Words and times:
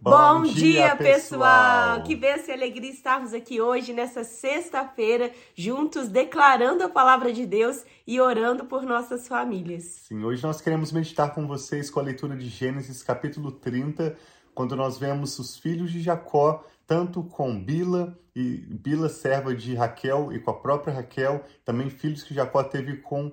Bom, 0.00 0.12
Bom 0.12 0.42
dia, 0.42 0.54
dia, 0.54 0.96
pessoal! 0.96 2.04
Que 2.04 2.14
bênção 2.14 2.50
e 2.50 2.52
alegria 2.52 2.88
estarmos 2.88 3.34
aqui 3.34 3.60
hoje, 3.60 3.92
nessa 3.92 4.22
sexta-feira, 4.22 5.32
juntos, 5.56 6.08
declarando 6.08 6.84
a 6.84 6.88
palavra 6.88 7.32
de 7.32 7.44
Deus 7.44 7.84
e 8.06 8.20
orando 8.20 8.64
por 8.64 8.84
nossas 8.84 9.26
famílias. 9.26 9.82
Sim, 10.06 10.22
hoje 10.22 10.40
nós 10.44 10.60
queremos 10.60 10.92
meditar 10.92 11.34
com 11.34 11.48
vocês 11.48 11.90
com 11.90 11.98
a 11.98 12.04
leitura 12.04 12.36
de 12.36 12.48
Gênesis, 12.48 13.02
capítulo 13.02 13.50
30, 13.50 14.16
quando 14.54 14.76
nós 14.76 14.98
vemos 14.98 15.36
os 15.40 15.58
filhos 15.58 15.90
de 15.90 16.00
Jacó, 16.00 16.64
tanto 16.86 17.24
com 17.24 17.58
Bila, 17.58 18.16
e 18.36 18.56
Bila 18.70 19.08
serva 19.08 19.52
de 19.52 19.74
Raquel, 19.74 20.32
e 20.32 20.38
com 20.38 20.52
a 20.52 20.60
própria 20.60 20.94
Raquel, 20.94 21.42
também 21.64 21.90
filhos 21.90 22.22
que 22.22 22.32
Jacó 22.32 22.62
teve 22.62 22.98
com 22.98 23.32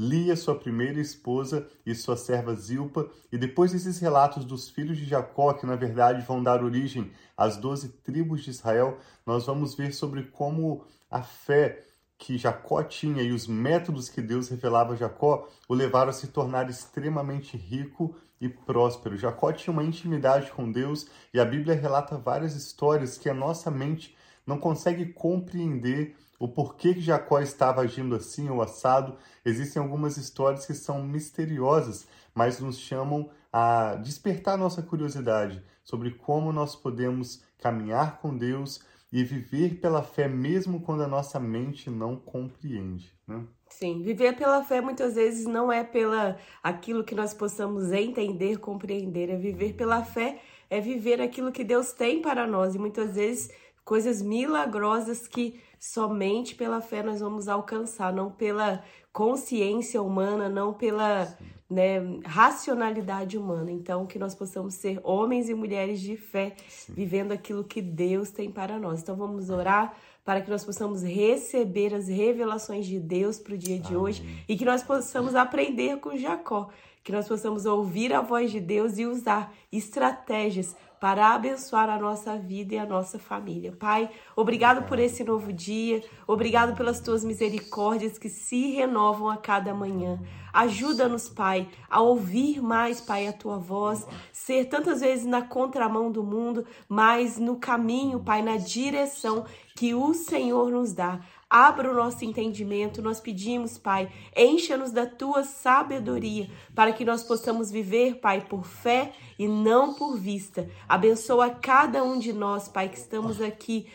Lia, 0.00 0.36
sua 0.36 0.54
primeira 0.54 1.00
esposa, 1.00 1.66
e 1.84 1.92
sua 1.92 2.16
serva 2.16 2.54
Zilpa, 2.54 3.10
e 3.32 3.36
depois 3.36 3.72
desses 3.72 3.98
relatos 3.98 4.44
dos 4.44 4.68
filhos 4.70 4.96
de 4.96 5.04
Jacó, 5.04 5.52
que 5.52 5.66
na 5.66 5.74
verdade 5.74 6.24
vão 6.24 6.40
dar 6.40 6.62
origem 6.62 7.10
às 7.36 7.56
doze 7.56 7.88
tribos 7.88 8.44
de 8.44 8.50
Israel, 8.50 8.98
nós 9.26 9.46
vamos 9.46 9.74
ver 9.74 9.92
sobre 9.92 10.22
como 10.22 10.84
a 11.10 11.20
fé 11.20 11.84
que 12.16 12.38
Jacó 12.38 12.80
tinha 12.84 13.22
e 13.24 13.32
os 13.32 13.48
métodos 13.48 14.08
que 14.08 14.22
Deus 14.22 14.48
revelava 14.48 14.92
a 14.92 14.96
Jacó 14.96 15.48
o 15.68 15.74
levaram 15.74 16.10
a 16.10 16.12
se 16.12 16.28
tornar 16.28 16.70
extremamente 16.70 17.56
rico 17.56 18.14
e 18.40 18.48
próspero. 18.48 19.16
Jacó 19.16 19.52
tinha 19.52 19.72
uma 19.72 19.82
intimidade 19.82 20.52
com 20.52 20.70
Deus 20.70 21.08
e 21.34 21.40
a 21.40 21.44
Bíblia 21.44 21.74
relata 21.74 22.16
várias 22.16 22.54
histórias 22.54 23.18
que 23.18 23.28
a 23.28 23.34
nossa 23.34 23.68
mente 23.68 24.16
não 24.46 24.58
consegue 24.58 25.06
compreender 25.06 26.16
o 26.38 26.48
porquê 26.48 26.94
que 26.94 27.00
Jacó 27.00 27.40
estava 27.40 27.80
agindo 27.80 28.14
assim 28.14 28.48
ou 28.48 28.62
assado. 28.62 29.16
Existem 29.44 29.82
algumas 29.82 30.16
histórias 30.16 30.64
que 30.64 30.74
são 30.74 31.02
misteriosas, 31.02 32.06
mas 32.34 32.60
nos 32.60 32.78
chamam 32.78 33.30
a 33.52 33.96
despertar 33.96 34.56
nossa 34.56 34.82
curiosidade 34.82 35.62
sobre 35.82 36.12
como 36.12 36.52
nós 36.52 36.76
podemos 36.76 37.42
caminhar 37.58 38.20
com 38.20 38.36
Deus 38.36 38.80
e 39.10 39.24
viver 39.24 39.80
pela 39.80 40.02
fé 40.02 40.28
mesmo 40.28 40.80
quando 40.80 41.02
a 41.02 41.08
nossa 41.08 41.40
mente 41.40 41.88
não 41.88 42.14
compreende, 42.14 43.12
né? 43.26 43.46
Sim, 43.70 44.02
viver 44.02 44.36
pela 44.36 44.62
fé 44.62 44.80
muitas 44.80 45.14
vezes 45.14 45.46
não 45.46 45.70
é 45.72 45.84
pela 45.84 46.38
aquilo 46.62 47.04
que 47.04 47.14
nós 47.14 47.34
possamos 47.34 47.90
entender, 47.92 48.58
compreender, 48.58 49.30
é 49.30 49.36
viver 49.36 49.74
pela 49.74 50.04
fé, 50.04 50.40
é 50.70 50.80
viver 50.80 51.20
aquilo 51.20 51.52
que 51.52 51.64
Deus 51.64 51.92
tem 51.92 52.20
para 52.20 52.46
nós 52.46 52.74
e 52.74 52.78
muitas 52.78 53.14
vezes 53.14 53.50
coisas 53.84 54.20
milagrosas 54.20 55.26
que 55.26 55.60
somente 55.78 56.54
pela 56.54 56.80
fé 56.80 57.02
nós 57.02 57.20
vamos 57.20 57.48
alcançar, 57.48 58.12
não 58.12 58.30
pela 58.30 58.82
consciência 59.12 60.02
humana, 60.02 60.48
não 60.48 60.72
pela 60.72 61.36
né, 61.68 62.00
racionalidade 62.24 63.36
humana. 63.36 63.70
Então, 63.70 64.06
que 64.06 64.18
nós 64.18 64.34
possamos 64.34 64.74
ser 64.74 65.00
homens 65.02 65.48
e 65.48 65.54
mulheres 65.54 66.00
de 66.00 66.16
fé, 66.16 66.54
Sim. 66.68 66.94
vivendo 66.94 67.32
aquilo 67.32 67.64
que 67.64 67.82
Deus 67.82 68.30
tem 68.30 68.50
para 68.50 68.78
nós. 68.78 69.00
Então, 69.00 69.16
vamos 69.16 69.50
orar 69.50 69.94
para 70.24 70.42
que 70.42 70.50
nós 70.50 70.62
possamos 70.62 71.02
receber 71.02 71.94
as 71.94 72.06
revelações 72.06 72.86
de 72.86 73.00
Deus 73.00 73.38
para 73.38 73.54
o 73.54 73.58
dia 73.58 73.78
de 73.78 73.88
Amém. 73.88 73.98
hoje 73.98 74.44
e 74.46 74.56
que 74.58 74.64
nós 74.64 74.82
possamos 74.82 75.34
aprender 75.34 76.00
com 76.00 76.16
Jacó, 76.18 76.68
que 77.08 77.12
nós 77.12 77.26
possamos 77.26 77.64
ouvir 77.64 78.12
a 78.12 78.20
voz 78.20 78.50
de 78.50 78.60
Deus 78.60 78.98
e 78.98 79.06
usar 79.06 79.50
estratégias 79.72 80.76
para 81.00 81.34
abençoar 81.34 81.88
a 81.88 81.98
nossa 81.98 82.36
vida 82.36 82.74
e 82.74 82.78
a 82.78 82.84
nossa 82.84 83.18
família. 83.18 83.72
Pai, 83.72 84.10
obrigado 84.36 84.86
por 84.86 84.98
esse 84.98 85.24
novo 85.24 85.50
dia, 85.50 86.04
obrigado 86.26 86.76
pelas 86.76 87.00
tuas 87.00 87.24
misericórdias 87.24 88.18
que 88.18 88.28
se 88.28 88.72
renovam 88.72 89.30
a 89.30 89.38
cada 89.38 89.72
manhã. 89.72 90.20
Ajuda-nos, 90.52 91.30
Pai, 91.30 91.66
a 91.88 92.02
ouvir 92.02 92.60
mais, 92.60 93.00
Pai, 93.00 93.26
a 93.26 93.32
tua 93.32 93.56
voz, 93.56 94.06
ser 94.30 94.66
tantas 94.66 95.00
vezes 95.00 95.24
na 95.24 95.40
contramão 95.40 96.12
do 96.12 96.22
mundo, 96.22 96.66
mas 96.86 97.38
no 97.38 97.56
caminho, 97.56 98.20
Pai, 98.20 98.42
na 98.42 98.58
direção 98.58 99.46
que 99.74 99.94
o 99.94 100.12
Senhor 100.12 100.70
nos 100.70 100.92
dá. 100.92 101.20
Abra 101.50 101.90
o 101.90 101.94
nosso 101.94 102.24
entendimento, 102.26 103.00
nós 103.00 103.20
pedimos, 103.20 103.78
Pai, 103.78 104.12
encha-nos 104.36 104.90
da 104.90 105.06
tua 105.06 105.44
sabedoria, 105.44 106.50
para 106.74 106.92
que 106.92 107.06
nós 107.06 107.22
possamos 107.22 107.70
viver, 107.70 108.16
Pai, 108.16 108.42
por 108.42 108.66
fé 108.66 109.12
e 109.38 109.48
não 109.48 109.94
por 109.94 110.18
vista. 110.18 110.68
Abençoa 110.86 111.48
cada 111.48 112.04
um 112.04 112.18
de 112.18 112.34
nós, 112.34 112.68
Pai, 112.68 112.90
que 112.90 112.98
estamos 112.98 113.40
aqui 113.40 113.86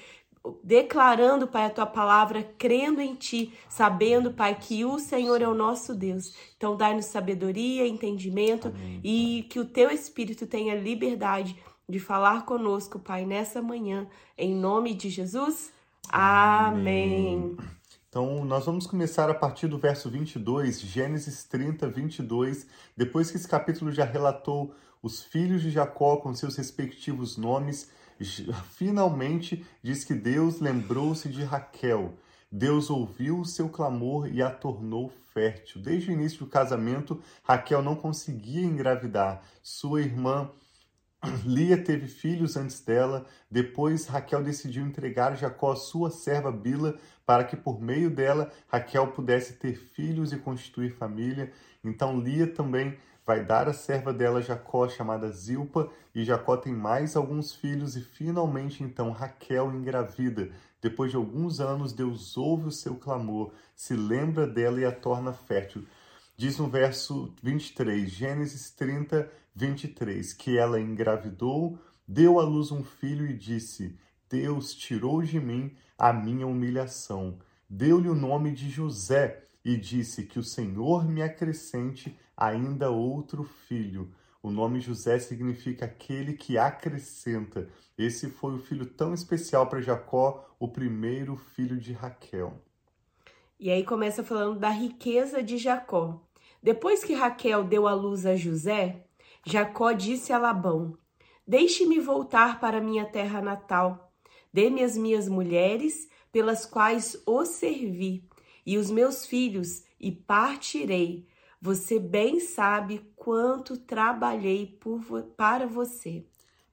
declarando, 0.64 1.48
Pai, 1.48 1.66
a 1.66 1.70
tua 1.70 1.86
palavra, 1.86 2.44
crendo 2.58 3.00
em 3.00 3.16
ti, 3.16 3.54
sabendo, 3.70 4.34
Pai, 4.34 4.58
que 4.60 4.84
o 4.84 5.00
Senhor 5.00 5.42
é 5.42 5.48
o 5.48 5.54
nosso 5.54 5.96
Deus. 5.96 6.36
Então, 6.58 6.76
dai-nos 6.76 7.06
sabedoria, 7.06 7.88
entendimento 7.88 8.70
Amém. 8.70 9.00
e 9.04 9.46
que 9.50 9.60
o 9.60 9.66
teu 9.66 9.90
Espírito 9.90 10.46
tenha 10.48 10.76
liberdade 10.76 11.56
de 11.88 12.00
falar 12.00 12.46
conosco, 12.46 13.00
Pai, 13.00 13.26
nessa 13.26 13.62
manhã, 13.62 14.08
em 14.38 14.56
nome 14.56 14.94
de 14.94 15.10
Jesus. 15.10 15.72
Amém. 16.10 17.58
Então, 18.10 18.46
nós 18.46 18.66
vamos 18.66 18.86
começar 18.86 19.30
a 19.30 19.34
partir 19.34 19.68
do 19.68 19.80
verso 19.80 20.10
22, 20.10 20.82
Gênesis 20.82 21.44
30, 21.46 21.88
22. 21.88 22.68
Depois 22.96 23.32
que 23.32 23.38
esse 23.38 23.48
capítulo 23.48 23.92
já 23.92 24.06
relatou 24.06 24.76
os 25.02 25.24
filhos 25.24 25.62
de 25.62 25.72
Jacó 25.72 26.18
com 26.18 26.34
seus 26.36 26.56
respectivos 26.56 27.38
nomes, 27.38 27.90
finalmente 28.72 29.66
diz 29.82 30.04
que 30.04 30.14
Deus 30.14 30.60
lembrou-se 30.60 31.28
de 31.28 31.44
Raquel. 31.44 32.14
Deus 32.52 32.92
ouviu 32.92 33.40
o 33.40 33.46
seu 33.46 33.68
clamor 33.68 34.28
e 34.32 34.42
a 34.42 34.52
tornou 34.52 35.12
fértil. 35.34 35.82
Desde 35.82 36.12
o 36.12 36.14
início 36.14 36.40
do 36.40 36.46
casamento, 36.46 37.20
Raquel 37.44 37.82
não 37.82 37.96
conseguia 37.96 38.64
engravidar. 38.64 39.42
Sua 39.64 40.02
irmã 40.02 40.52
Lia 41.46 41.82
teve 41.82 42.08
filhos 42.08 42.58
antes 42.58 42.82
dela, 42.82 43.26
depois 43.50 44.08
Raquel 44.08 44.44
decidiu 44.44 44.86
entregar 44.86 45.36
Jacó 45.38 45.72
a 45.72 45.76
sua 45.76 46.10
serva 46.10 46.52
Bila 46.52 46.98
para 47.26 47.46
que 47.46 47.56
por 47.56 47.82
meio 47.82 48.10
dela 48.10 48.52
Raquel 48.68 49.08
pudesse 49.08 49.54
ter 49.54 49.76
filhos 49.76 50.34
e 50.34 50.38
constituir 50.38 50.92
família. 50.92 51.52
Então 51.84 52.20
Lia 52.20 52.48
também 52.48 52.98
vai 53.26 53.44
dar 53.46 53.70
a 53.70 53.74
serva 53.74 54.12
dela 54.12 54.42
Jacó 54.42 54.90
chamada 54.90 55.32
Zilpa 55.32 55.90
e 56.14 56.26
Jacó 56.26 56.58
tem 56.58 56.74
mais 56.74 57.16
alguns 57.16 57.56
filhos 57.56 57.96
e 57.96 58.02
finalmente 58.02 58.84
então 58.84 59.12
Raquel 59.12 59.74
engravida. 59.74 60.50
Depois 60.82 61.12
de 61.12 61.16
alguns 61.16 61.62
anos 61.62 61.94
Deus 61.94 62.36
ouve 62.36 62.68
o 62.68 62.72
seu 62.72 62.96
clamor, 62.96 63.54
se 63.74 63.96
lembra 63.96 64.46
dela 64.46 64.82
e 64.82 64.86
a 64.86 64.92
torna 64.92 65.32
fértil. 65.32 65.86
Diz 66.36 66.58
no 66.58 66.68
verso 66.68 67.32
23, 67.44 68.10
Gênesis 68.10 68.72
30, 68.72 69.32
23, 69.56 70.34
que 70.34 70.58
ela 70.58 70.80
engravidou, 70.80 71.78
deu 72.08 72.40
à 72.40 72.44
luz 72.44 72.72
um 72.72 72.84
filho 72.84 73.28
e 73.28 73.38
disse: 73.38 73.96
Deus 74.28 74.74
tirou 74.74 75.22
de 75.22 75.40
mim 75.40 75.76
a 75.96 76.12
minha 76.12 76.48
humilhação. 76.48 77.38
Deu-lhe 77.70 78.10
o 78.10 78.16
nome 78.16 78.52
de 78.52 78.68
José 78.68 79.44
e 79.64 79.78
disse: 79.78 80.24
Que 80.24 80.40
o 80.40 80.44
Senhor 80.44 81.06
me 81.06 81.22
acrescente 81.22 82.18
ainda 82.36 82.90
outro 82.90 83.44
filho. 83.44 84.12
O 84.42 84.50
nome 84.50 84.80
José 84.80 85.20
significa 85.20 85.86
aquele 85.86 86.34
que 86.34 86.58
acrescenta. 86.58 87.70
Esse 87.96 88.28
foi 88.28 88.56
o 88.56 88.60
filho 88.60 88.88
tão 88.88 89.14
especial 89.14 89.68
para 89.68 89.82
Jacó, 89.82 90.50
o 90.60 90.68
primeiro 90.68 91.38
filho 91.38 91.80
de 91.80 91.94
Raquel. 91.94 92.60
E 93.64 93.72
aí 93.72 93.86
começa 93.86 94.26
falando 94.26 94.60
da 94.60 94.68
riqueza 94.68 95.42
de 95.42 95.58
Jacó. 95.58 96.22
Depois 96.62 97.02
que 97.02 97.14
Raquel 97.14 97.64
deu 97.64 97.88
à 97.88 97.94
luz 97.94 98.26
a 98.26 98.36
José, 98.36 99.06
Jacó 99.46 99.94
disse 99.94 100.34
a 100.34 100.38
Labão: 100.38 100.98
Deixe-me 101.48 101.98
voltar 101.98 102.60
para 102.60 102.82
minha 102.82 103.06
terra 103.06 103.42
natal. 103.42 104.12
Dê-me 104.52 104.84
as 104.84 104.98
minhas 104.98 105.30
mulheres, 105.30 106.10
pelas 106.30 106.66
quais 106.66 107.24
o 107.26 107.46
servi, 107.46 108.28
e 108.66 108.78
os 108.78 108.92
meus 108.92 109.26
filhos, 109.26 109.84
e 109.98 110.12
partirei. 110.12 111.26
Você 111.62 112.00
bem 112.00 112.42
sabe 112.42 113.14
quanto 113.16 113.78
trabalhei 113.78 114.78
por, 114.78 115.02
para 115.38 115.66
você. 115.66 116.26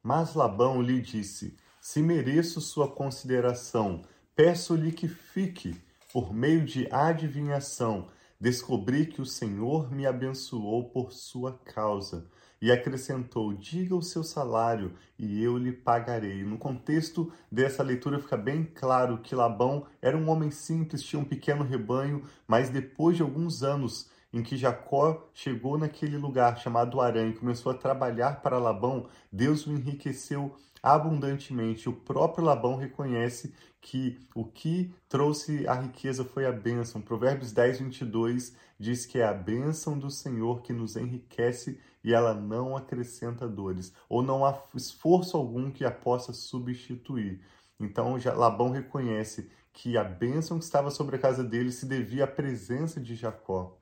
Mas 0.02 0.34
Labão 0.34 0.82
lhe 0.82 1.00
disse: 1.00 1.56
Se 1.80 2.02
mereço 2.02 2.60
sua 2.60 2.88
consideração, 2.90 4.02
peço-lhe 4.34 4.90
que 4.90 5.06
fique, 5.06 5.80
por 6.12 6.32
meio 6.32 6.64
de 6.64 6.88
adivinhação. 6.90 8.08
Descobri 8.40 9.06
que 9.06 9.20
o 9.20 9.26
Senhor 9.26 9.92
me 9.92 10.06
abençoou 10.06 10.84
por 10.84 11.12
sua 11.12 11.58
causa 11.64 12.26
e 12.60 12.70
acrescentou: 12.70 13.52
Diga 13.52 13.94
o 13.94 14.02
seu 14.02 14.22
salário 14.22 14.94
e 15.18 15.42
eu 15.42 15.56
lhe 15.56 15.72
pagarei. 15.72 16.42
No 16.42 16.58
contexto 16.58 17.32
dessa 17.50 17.82
leitura 17.82 18.18
fica 18.18 18.36
bem 18.36 18.64
claro 18.64 19.18
que 19.18 19.34
Labão 19.34 19.86
era 20.00 20.16
um 20.16 20.28
homem 20.28 20.50
simples, 20.50 21.02
tinha 21.02 21.20
um 21.20 21.24
pequeno 21.24 21.64
rebanho, 21.64 22.24
mas 22.46 22.70
depois 22.70 23.16
de 23.16 23.22
alguns 23.22 23.62
anos 23.62 24.08
em 24.32 24.42
que 24.42 24.56
Jacó 24.56 25.28
chegou 25.34 25.76
naquele 25.76 26.16
lugar 26.16 26.56
chamado 26.58 27.00
Arã 27.00 27.28
e 27.28 27.34
começou 27.34 27.72
a 27.72 27.74
trabalhar 27.74 28.40
para 28.42 28.58
Labão, 28.58 29.08
Deus 29.32 29.66
o 29.66 29.72
enriqueceu 29.72 30.54
abundantemente. 30.82 31.88
O 31.88 31.92
próprio 31.92 32.44
Labão 32.44 32.76
reconhece 32.76 33.52
que 33.80 34.18
o 34.34 34.44
que 34.44 34.92
trouxe 35.08 35.66
a 35.66 35.74
riqueza 35.74 36.24
foi 36.24 36.46
a 36.46 36.52
bênção. 36.52 37.00
Provérbios 37.00 37.52
10, 37.52 37.80
22 37.80 38.54
diz 38.78 39.06
que 39.06 39.18
é 39.18 39.24
a 39.24 39.32
bênção 39.32 39.98
do 39.98 40.10
Senhor 40.10 40.62
que 40.62 40.72
nos 40.72 40.96
enriquece 40.96 41.80
e 42.02 42.12
ela 42.12 42.34
não 42.34 42.76
acrescenta 42.76 43.46
dores, 43.46 43.92
ou 44.08 44.22
não 44.22 44.44
há 44.44 44.58
esforço 44.74 45.36
algum 45.36 45.70
que 45.70 45.84
a 45.84 45.90
possa 45.90 46.32
substituir. 46.32 47.40
Então 47.78 48.16
Labão 48.36 48.70
reconhece 48.70 49.50
que 49.72 49.96
a 49.96 50.04
bênção 50.04 50.58
que 50.58 50.64
estava 50.64 50.90
sobre 50.90 51.16
a 51.16 51.18
casa 51.18 51.44
dele 51.44 51.70
se 51.70 51.86
devia 51.86 52.24
à 52.24 52.26
presença 52.26 53.00
de 53.00 53.14
Jacó. 53.14 53.78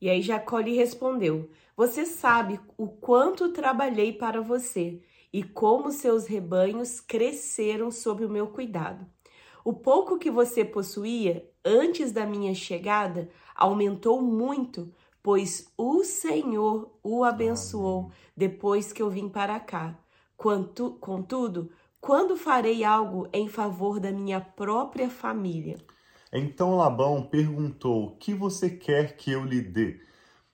E 0.00 0.08
aí 0.08 0.22
Jacó 0.22 0.58
lhe 0.58 0.74
respondeu: 0.74 1.50
Você 1.76 2.06
sabe 2.06 2.58
o 2.76 2.88
quanto 2.88 3.52
trabalhei 3.52 4.12
para 4.12 4.40
você 4.40 5.02
e 5.32 5.42
como 5.42 5.92
seus 5.92 6.26
rebanhos 6.26 7.00
cresceram 7.00 7.90
sob 7.90 8.24
o 8.24 8.30
meu 8.30 8.48
cuidado. 8.48 9.06
O 9.64 9.72
pouco 9.72 10.18
que 10.18 10.30
você 10.30 10.64
possuía 10.64 11.48
antes 11.64 12.12
da 12.12 12.26
minha 12.26 12.54
chegada 12.54 13.28
aumentou 13.54 14.22
muito, 14.22 14.92
pois 15.22 15.72
o 15.76 16.02
Senhor 16.02 16.90
o 17.02 17.24
abençoou 17.24 18.10
depois 18.36 18.92
que 18.92 19.02
eu 19.02 19.10
vim 19.10 19.28
para 19.28 19.60
cá. 19.60 19.98
Quanto, 20.36 20.92
contudo, 20.92 21.70
quando 22.00 22.36
farei 22.36 22.82
algo 22.82 23.28
em 23.32 23.46
favor 23.46 24.00
da 24.00 24.10
minha 24.10 24.40
própria 24.40 25.10
família? 25.10 25.76
Então 26.32 26.76
Labão 26.76 27.22
perguntou: 27.22 28.16
Que 28.16 28.32
você 28.32 28.70
quer 28.70 29.16
que 29.16 29.30
eu 29.30 29.44
lhe 29.44 29.60
dê? 29.60 30.00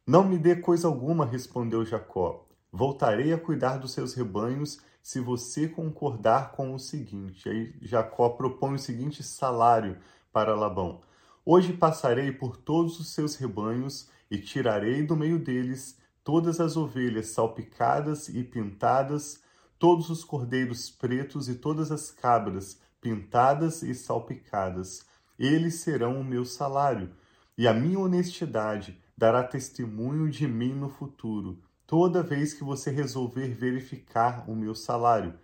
Não 0.07 0.25
me 0.25 0.39
dê 0.39 0.57
coisa 0.57 0.89
alguma, 0.89 1.25
respondeu 1.25 1.85
Jacó. 1.85 2.47
Voltarei 2.73 3.33
a 3.33 3.39
cuidar 3.39 3.79
dos 3.79 3.93
seus 3.93 4.15
rebanhos 4.15 4.81
se 5.07 5.21
você 5.21 5.69
concordar 5.69 6.51
com 6.51 6.75
o 6.75 6.81
seguinte. 6.81 7.49
Aí 7.49 7.73
Jacó 7.81 8.31
propõe 8.31 8.75
o 8.75 8.79
seguinte 8.79 9.23
salário 9.23 9.99
para 10.33 10.57
Labão: 10.57 11.01
Hoje 11.45 11.73
passarei 11.73 12.33
por 12.33 12.57
todos 12.57 12.99
os 12.99 13.11
seus 13.11 13.37
rebanhos 13.37 14.11
e 14.29 14.37
tirarei 14.37 15.05
do 15.05 15.15
meio 15.15 15.39
deles 15.39 15.97
todas 16.25 16.59
as 16.59 16.77
ovelhas 16.77 17.29
salpicadas 17.29 18.29
e 18.29 18.43
pintadas, 18.43 19.41
todos 19.79 20.11
os 20.11 20.25
cordeiros 20.25 20.91
pretos 20.91 21.49
e 21.49 21.55
todas 21.55 21.93
as 21.93 22.11
cabras 22.11 22.81
pintadas 23.01 23.85
e 23.85 23.95
salpicadas. 23.95 25.07
Eles 25.39 25.77
serão 25.77 26.21
o 26.21 26.25
meu 26.25 26.45
salário, 26.45 27.13
e 27.57 27.69
a 27.69 27.73
minha 27.73 28.01
honestidade 28.01 29.01
dará 29.17 29.45
testemunho 29.45 30.29
de 30.29 30.49
mim 30.49 30.75
no 30.75 30.89
futuro 30.89 31.63
toda 31.87 32.23
vez 32.23 32.53
que 32.53 32.65
você 32.65 32.91
resolver 32.91 33.49
verificar 33.49 34.49
o 34.51 34.57
meu 34.57 34.75
salário. 34.75 35.35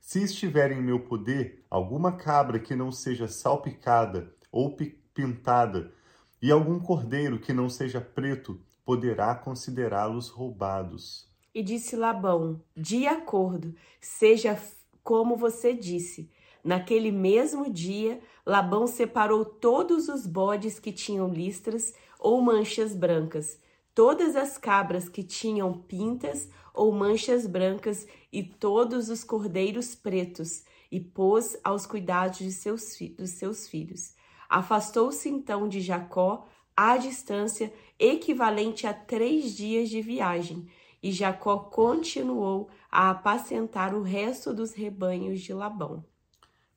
Se 0.00 0.22
estiver 0.22 0.72
em 0.72 0.82
meu 0.82 1.00
poder 1.00 1.64
alguma 1.70 2.12
cabra 2.12 2.58
que 2.58 2.74
não 2.74 2.90
seja 2.90 3.28
salpicada 3.28 4.34
ou 4.50 4.76
pintada, 5.14 5.92
e 6.42 6.50
algum 6.50 6.78
cordeiro 6.78 7.38
que 7.38 7.54
não 7.54 7.70
seja 7.70 8.00
preto, 8.02 8.60
poderá 8.84 9.34
considerá-los 9.34 10.28
roubados. 10.28 11.26
E 11.54 11.62
disse 11.62 11.96
Labão: 11.96 12.60
De 12.76 13.06
acordo, 13.06 13.74
seja 13.98 14.60
como 15.02 15.36
você 15.36 15.72
disse. 15.72 16.30
Naquele 16.62 17.10
mesmo 17.10 17.70
dia, 17.70 18.20
Labão 18.44 18.86
separou 18.86 19.44
todos 19.44 20.08
os 20.08 20.26
bodes 20.26 20.78
que 20.78 20.92
tinham 20.92 21.28
listras 21.28 21.94
ou 22.18 22.42
manchas 22.42 22.94
brancas 22.94 23.58
todas 23.94 24.34
as 24.34 24.58
cabras 24.58 25.08
que 25.08 25.22
tinham 25.22 25.72
pintas 25.72 26.48
ou 26.74 26.92
manchas 26.92 27.46
brancas 27.46 28.06
e 28.32 28.42
todos 28.42 29.08
os 29.08 29.22
cordeiros 29.22 29.94
pretos, 29.94 30.64
e 30.90 31.00
pôs 31.00 31.56
aos 31.64 31.86
cuidados 31.86 32.38
de 32.38 32.52
seus, 32.52 32.96
dos 33.16 33.30
seus 33.30 33.68
filhos. 33.68 34.14
Afastou-se 34.48 35.28
então 35.28 35.68
de 35.68 35.80
Jacó 35.80 36.46
à 36.76 36.96
distância 36.96 37.72
equivalente 37.98 38.86
a 38.86 38.92
três 38.92 39.56
dias 39.56 39.88
de 39.88 40.02
viagem, 40.02 40.68
e 41.02 41.12
Jacó 41.12 41.58
continuou 41.58 42.68
a 42.90 43.10
apacentar 43.10 43.94
o 43.94 44.02
resto 44.02 44.54
dos 44.54 44.72
rebanhos 44.72 45.40
de 45.40 45.52
Labão. 45.52 46.04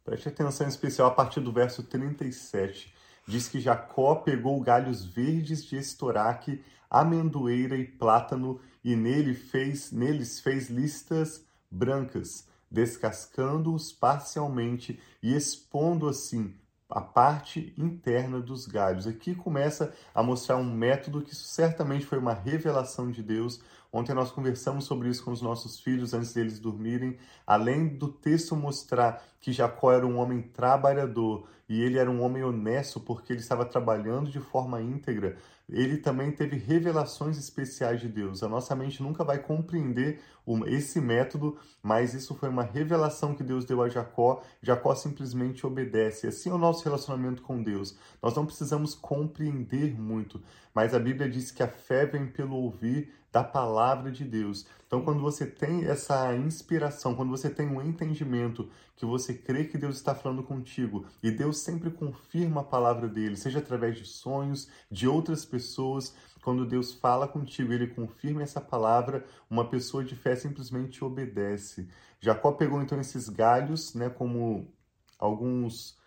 Preste 0.03 0.29
atenção 0.29 0.67
especial 0.67 1.07
a 1.07 1.11
partir 1.11 1.39
do 1.39 1.51
verso 1.51 1.83
37. 1.83 2.93
Diz 3.27 3.50
que 3.50 3.59
Jacó 3.59 4.15
pegou 4.15 4.59
galhos 4.62 5.03
verdes 5.03 5.65
de 5.65 5.75
estoraque 5.75 6.63
amendoeira 6.89 7.75
e 7.75 7.83
plátano, 7.83 8.62
e 8.81 8.95
nele 8.95 9.33
fez, 9.33 9.91
neles 9.91 10.39
fez 10.39 10.69
listas 10.69 11.44
brancas, 11.69 12.47
descascando-os 12.71 13.91
parcialmente 13.91 14.97
e 15.21 15.35
expondo 15.35 16.07
assim 16.07 16.56
a 16.89 17.01
parte 17.01 17.74
interna 17.77 18.39
dos 18.39 18.65
galhos. 18.65 19.06
Aqui 19.07 19.35
começa 19.35 19.94
a 20.15 20.24
mostrar 20.24 20.56
um 20.56 20.63
método 20.63 21.21
que 21.21 21.35
certamente 21.35 22.06
foi 22.06 22.18
uma 22.18 22.33
revelação 22.33 23.12
de 23.12 23.21
Deus. 23.21 23.59
Ontem 23.97 24.13
nós 24.13 24.29
conversamos 24.29 24.85
sobre 24.85 25.09
isso 25.09 25.25
com 25.25 25.31
os 25.31 25.41
nossos 25.41 25.79
filhos 25.79 26.13
antes 26.13 26.31
deles 26.31 26.59
dormirem. 26.59 27.17
Além 27.47 27.88
do 27.88 28.07
texto 28.07 28.55
mostrar 28.55 29.23
que 29.41 29.51
Jacó 29.51 29.91
era 29.91 30.05
um 30.05 30.19
homem 30.19 30.39
trabalhador 30.39 31.47
e 31.67 31.81
ele 31.81 31.97
era 31.97 32.07
um 32.07 32.21
homem 32.21 32.44
honesto 32.44 32.99
porque 32.99 33.33
ele 33.33 33.39
estava 33.39 33.65
trabalhando 33.65 34.29
de 34.29 34.39
forma 34.39 34.79
íntegra, 34.79 35.35
ele 35.69 35.97
também 35.97 36.31
teve 36.31 36.55
revelações 36.55 37.37
especiais 37.37 37.99
de 37.99 38.07
Deus. 38.07 38.41
A 38.41 38.47
nossa 38.47 38.75
mente 38.75 39.03
nunca 39.03 39.23
vai 39.23 39.37
compreender 39.39 40.21
esse 40.65 41.01
método, 41.01 41.57
mas 41.83 42.13
isso 42.13 42.33
foi 42.35 42.47
uma 42.47 42.63
revelação 42.63 43.35
que 43.35 43.43
Deus 43.43 43.65
deu 43.65 43.81
a 43.81 43.89
Jacó. 43.89 44.41
Jacó 44.61 44.95
simplesmente 44.95 45.67
obedece. 45.67 46.27
Assim 46.27 46.49
é 46.49 46.53
o 46.53 46.57
nosso 46.57 46.85
relacionamento 46.85 47.41
com 47.41 47.61
Deus. 47.61 47.97
Nós 48.21 48.33
não 48.33 48.45
precisamos 48.45 48.95
compreender 48.95 49.99
muito, 49.99 50.41
mas 50.73 50.93
a 50.93 50.99
Bíblia 50.99 51.29
diz 51.29 51.51
que 51.51 51.61
a 51.61 51.67
fé 51.67 52.05
vem 52.05 52.27
pelo 52.27 52.55
ouvir 52.55 53.13
da 53.29 53.43
palavra 53.43 54.09
de 54.09 54.23
Deus. 54.23 54.65
Então, 54.88 55.01
quando 55.01 55.19
você 55.19 55.45
tem 55.45 55.84
essa 55.84 56.34
inspiração, 56.34 57.13
quando 57.13 57.30
você 57.30 57.50
tem 57.50 57.68
um 57.68 57.81
entendimento 57.81 58.69
que 58.95 59.06
você 59.06 59.34
crê 59.34 59.66
que 59.66 59.78
Deus 59.78 59.98
está 59.98 60.16
falando 60.16 60.42
contigo 60.42 61.06
e 61.22 61.30
Deus 61.30 61.57
sempre 61.57 61.92
confirma 61.92 62.62
a 62.62 62.63
palavra 62.63 63.10
dele, 63.10 63.36
seja 63.36 63.60
através 63.60 63.98
de 63.98 64.06
sonhos, 64.06 64.69
de 64.89 65.06
outras 65.06 65.44
pessoas, 65.44 66.16
quando 66.42 66.66
Deus 66.66 66.94
fala 66.94 67.28
contigo, 67.28 67.74
ele 67.74 67.88
confirma 67.88 68.42
essa 68.42 68.62
palavra, 68.62 69.25
uma 69.50 69.69
pessoa 69.69 70.06
de 70.06 70.16
fé 70.16 70.38
simplesmente 70.38 71.04
obedece. 71.04 71.89
Jacó 72.22 72.54
pegou 72.54 72.81
então 72.81 73.00
esses 73.00 73.28
galhos, 73.28 73.94
né, 73.94 74.10
como 74.10 74.74
alguns 75.19 75.98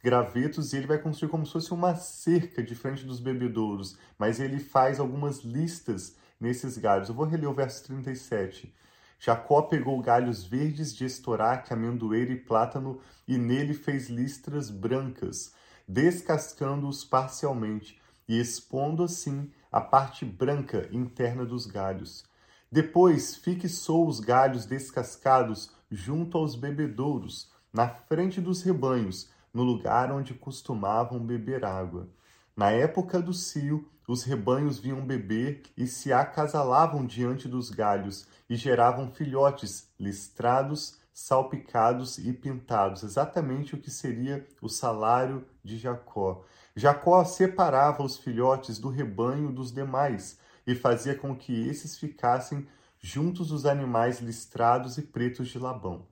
gravetos 0.00 0.72
e 0.72 0.76
ele 0.76 0.86
vai 0.86 0.98
construir 0.98 1.28
como 1.28 1.44
se 1.44 1.52
fosse 1.52 1.72
uma 1.72 1.96
cerca 1.96 2.62
de 2.62 2.74
frente 2.76 3.04
dos 3.04 3.18
bebedouros, 3.18 3.96
mas 4.16 4.38
ele 4.38 4.60
faz 4.60 5.00
algumas 5.00 5.40
listas 5.40 6.16
nesses 6.42 6.76
galhos. 6.76 7.08
Eu 7.08 7.14
vou 7.14 7.24
reler 7.24 7.48
o 7.48 7.54
verso 7.54 7.84
37. 7.84 8.74
Jacó 9.18 9.62
pegou 9.62 10.02
galhos 10.02 10.42
verdes 10.42 10.92
de 10.92 11.04
estoraque, 11.04 11.72
amendoeira 11.72 12.32
e 12.32 12.36
plátano 12.36 12.98
e 13.26 13.38
nele 13.38 13.72
fez 13.72 14.08
listras 14.08 14.68
brancas, 14.68 15.54
descascando-os 15.86 17.04
parcialmente 17.04 18.00
e 18.28 18.40
expondo 18.40 19.04
assim 19.04 19.52
a 19.70 19.80
parte 19.80 20.24
branca 20.24 20.88
interna 20.90 21.46
dos 21.46 21.66
galhos. 21.66 22.24
Depois 22.70 23.36
fixou 23.36 24.08
os 24.08 24.18
galhos 24.18 24.66
descascados 24.66 25.70
junto 25.88 26.36
aos 26.36 26.56
bebedouros, 26.56 27.52
na 27.72 27.88
frente 27.88 28.40
dos 28.40 28.62
rebanhos, 28.62 29.30
no 29.54 29.62
lugar 29.62 30.10
onde 30.10 30.34
costumavam 30.34 31.20
beber 31.20 31.64
água. 31.64 32.08
Na 32.56 32.70
época 32.70 33.20
do 33.20 33.32
cio, 33.32 33.88
os 34.06 34.24
rebanhos 34.24 34.78
vinham 34.78 35.04
beber 35.06 35.62
e 35.76 35.86
se 35.86 36.12
acasalavam 36.12 37.06
diante 37.06 37.48
dos 37.48 37.70
galhos 37.70 38.26
e 38.48 38.56
geravam 38.56 39.10
filhotes 39.10 39.88
listrados, 39.98 40.98
salpicados 41.12 42.18
e 42.18 42.32
pintados, 42.32 43.02
exatamente 43.02 43.74
o 43.74 43.78
que 43.78 43.90
seria 43.90 44.46
o 44.60 44.68
salário 44.68 45.46
de 45.62 45.78
Jacó. 45.78 46.44
Jacó 46.74 47.24
separava 47.24 48.02
os 48.02 48.16
filhotes 48.16 48.78
do 48.78 48.88
rebanho 48.88 49.52
dos 49.52 49.72
demais 49.72 50.38
e 50.66 50.74
fazia 50.74 51.14
com 51.14 51.36
que 51.36 51.68
esses 51.68 51.98
ficassem 51.98 52.66
juntos 52.98 53.48
dos 53.48 53.66
animais 53.66 54.20
listrados 54.20 54.96
e 54.96 55.02
pretos 55.02 55.48
de 55.48 55.58
Labão. 55.58 56.06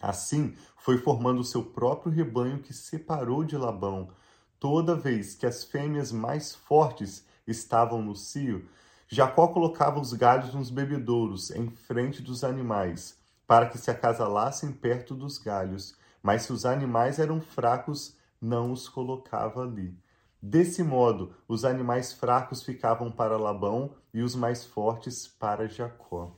Assim, 0.00 0.54
foi 0.76 0.98
formando 0.98 1.40
o 1.40 1.44
seu 1.44 1.64
próprio 1.64 2.12
rebanho 2.12 2.58
que 2.58 2.74
separou 2.74 3.42
de 3.42 3.56
Labão 3.56 4.10
Toda 4.58 4.94
vez 4.94 5.34
que 5.34 5.46
as 5.46 5.64
fêmeas 5.64 6.10
mais 6.10 6.54
fortes 6.54 7.24
estavam 7.46 8.02
no 8.02 8.14
cio, 8.14 8.68
Jacó 9.08 9.48
colocava 9.48 10.00
os 10.00 10.12
galhos 10.12 10.52
nos 10.54 10.70
bebedouros, 10.70 11.50
em 11.50 11.70
frente 11.70 12.22
dos 12.22 12.42
animais, 12.42 13.16
para 13.46 13.66
que 13.66 13.78
se 13.78 13.90
acasalassem 13.90 14.72
perto 14.72 15.14
dos 15.14 15.38
galhos. 15.38 15.96
Mas 16.22 16.42
se 16.42 16.52
os 16.52 16.66
animais 16.66 17.18
eram 17.18 17.40
fracos, 17.40 18.16
não 18.40 18.72
os 18.72 18.88
colocava 18.88 19.62
ali. 19.62 19.96
Desse 20.42 20.82
modo, 20.82 21.34
os 21.46 21.64
animais 21.64 22.12
fracos 22.12 22.62
ficavam 22.62 23.10
para 23.10 23.36
Labão 23.36 23.92
e 24.12 24.22
os 24.22 24.34
mais 24.34 24.64
fortes 24.64 25.26
para 25.26 25.68
Jacó. 25.68 26.32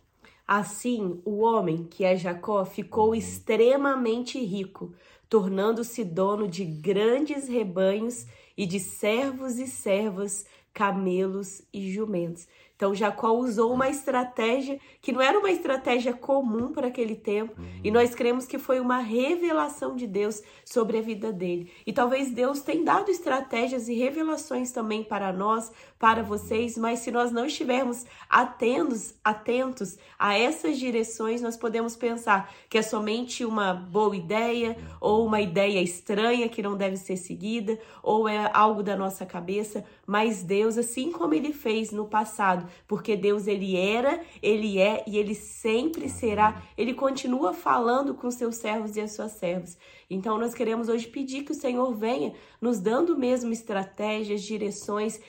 Assim, 0.46 1.20
o 1.26 1.40
homem, 1.40 1.84
que 1.84 2.04
é 2.04 2.16
Jacó, 2.16 2.64
ficou 2.64 3.14
extremamente 3.14 4.42
rico, 4.42 4.94
tornando-se 5.28 6.04
dono 6.04 6.48
de 6.48 6.64
grandes 6.64 7.48
rebanhos 7.48 8.26
e 8.56 8.66
de 8.66 8.80
servos 8.80 9.58
e 9.58 9.66
servas, 9.66 10.46
camelos 10.72 11.62
e 11.72 11.90
jumentos. 11.90 12.46
Então 12.78 12.94
Jacó 12.94 13.32
usou 13.32 13.72
uma 13.72 13.88
estratégia 13.88 14.78
que 15.02 15.10
não 15.10 15.20
era 15.20 15.36
uma 15.36 15.50
estratégia 15.50 16.12
comum 16.12 16.72
para 16.72 16.86
aquele 16.86 17.16
tempo, 17.16 17.60
uhum. 17.60 17.80
e 17.82 17.90
nós 17.90 18.14
cremos 18.14 18.46
que 18.46 18.56
foi 18.56 18.78
uma 18.78 18.98
revelação 18.98 19.96
de 19.96 20.06
Deus 20.06 20.40
sobre 20.64 20.98
a 20.98 21.02
vida 21.02 21.32
dele. 21.32 21.72
E 21.84 21.92
talvez 21.92 22.30
Deus 22.30 22.60
tenha 22.60 22.84
dado 22.84 23.10
estratégias 23.10 23.88
e 23.88 23.94
revelações 23.94 24.70
também 24.70 25.02
para 25.02 25.32
nós, 25.32 25.72
para 25.98 26.22
vocês, 26.22 26.78
mas 26.78 27.00
se 27.00 27.10
nós 27.10 27.32
não 27.32 27.46
estivermos 27.46 28.06
atentos, 28.30 29.12
atentos 29.24 29.98
a 30.16 30.38
essas 30.38 30.78
direções, 30.78 31.42
nós 31.42 31.56
podemos 31.56 31.96
pensar 31.96 32.48
que 32.70 32.78
é 32.78 32.82
somente 32.82 33.44
uma 33.44 33.74
boa 33.74 34.14
ideia 34.14 34.76
ou 35.00 35.26
uma 35.26 35.40
ideia 35.40 35.82
estranha 35.82 36.48
que 36.48 36.62
não 36.62 36.76
deve 36.76 36.96
ser 36.96 37.16
seguida, 37.16 37.76
ou 38.04 38.28
é 38.28 38.48
algo 38.54 38.84
da 38.84 38.96
nossa 38.96 39.26
cabeça, 39.26 39.84
mas 40.08 40.42
Deus, 40.42 40.78
assim 40.78 41.12
como 41.12 41.34
ele 41.34 41.52
fez 41.52 41.90
no 41.90 42.08
passado, 42.08 42.66
porque 42.86 43.14
Deus 43.14 43.46
ele 43.46 43.76
era, 43.76 44.22
ele 44.42 44.78
é 44.78 45.04
e 45.06 45.18
ele 45.18 45.34
sempre 45.34 46.08
será. 46.08 46.62
Ele 46.78 46.94
continua 46.94 47.52
falando 47.52 48.14
com 48.14 48.30
seus 48.30 48.56
servos 48.56 48.96
e 48.96 49.02
as 49.02 49.12
suas 49.12 49.32
servas. 49.32 49.76
Então 50.08 50.38
nós 50.38 50.54
queremos 50.54 50.88
hoje 50.88 51.06
pedir 51.08 51.42
que 51.42 51.52
o 51.52 51.54
Senhor 51.54 51.94
venha 51.94 52.32
nos 52.58 52.80
dando 52.80 53.18
mesmo 53.18 53.52
estratégias, 53.52 54.40
direções 54.40 55.20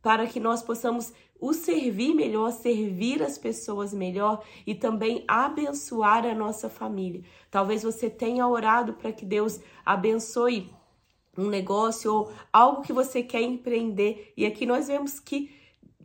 para 0.00 0.24
que 0.24 0.38
nós 0.38 0.62
possamos 0.62 1.12
o 1.40 1.52
servir 1.52 2.14
melhor, 2.14 2.52
servir 2.52 3.20
as 3.24 3.36
pessoas 3.36 3.92
melhor 3.92 4.44
e 4.64 4.72
também 4.72 5.24
abençoar 5.26 6.24
a 6.24 6.34
nossa 6.34 6.68
família. 6.68 7.24
Talvez 7.50 7.82
você 7.82 8.08
tenha 8.08 8.46
orado 8.46 8.92
para 8.92 9.10
que 9.10 9.24
Deus 9.24 9.58
abençoe 9.84 10.70
um 11.38 11.48
negócio 11.48 12.12
ou 12.12 12.32
algo 12.52 12.82
que 12.82 12.92
você 12.92 13.22
quer 13.22 13.42
empreender. 13.42 14.32
E 14.36 14.44
aqui 14.44 14.66
nós 14.66 14.88
vemos 14.88 15.20
que 15.20 15.50